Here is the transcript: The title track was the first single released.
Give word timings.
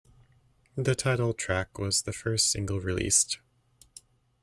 The 0.75 0.95
title 0.95 1.31
track 1.31 1.77
was 1.77 2.01
the 2.01 2.11
first 2.11 2.49
single 2.51 2.79
released. 2.79 3.37